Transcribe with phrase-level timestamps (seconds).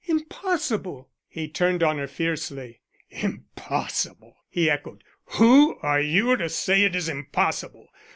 [0.07, 2.81] "Impossible." He turned on her fiercely.
[3.11, 5.03] "Impossible," he echoed.
[5.35, 7.87] "Who are you to say it is impossible?